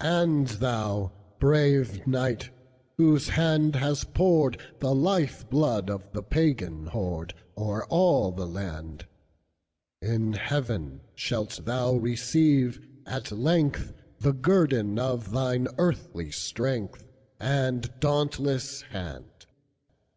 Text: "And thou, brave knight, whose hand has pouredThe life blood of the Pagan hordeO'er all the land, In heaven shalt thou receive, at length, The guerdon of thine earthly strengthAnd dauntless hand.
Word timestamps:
"And 0.00 0.48
thou, 0.48 1.12
brave 1.38 2.08
knight, 2.08 2.50
whose 2.96 3.28
hand 3.28 3.76
has 3.76 4.02
pouredThe 4.02 4.96
life 5.00 5.48
blood 5.48 5.88
of 5.90 6.10
the 6.10 6.24
Pagan 6.24 6.86
hordeO'er 6.86 7.84
all 7.88 8.32
the 8.32 8.48
land, 8.48 9.06
In 10.02 10.32
heaven 10.32 11.02
shalt 11.14 11.64
thou 11.66 11.92
receive, 11.94 12.80
at 13.06 13.30
length, 13.30 13.92
The 14.18 14.32
guerdon 14.34 14.98
of 14.98 15.30
thine 15.30 15.68
earthly 15.78 16.30
strengthAnd 16.32 18.00
dauntless 18.00 18.82
hand. 18.90 19.46